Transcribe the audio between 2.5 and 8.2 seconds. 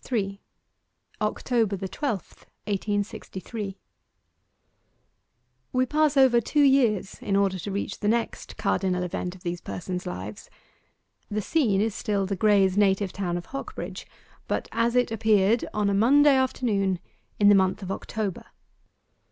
1863 We pass over two years in order to reach the